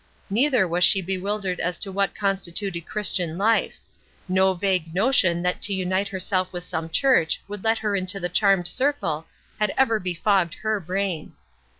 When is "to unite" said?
5.61-6.07